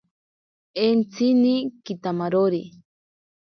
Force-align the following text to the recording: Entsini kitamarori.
Entsini 0.85 1.53
kitamarori. 1.85 2.63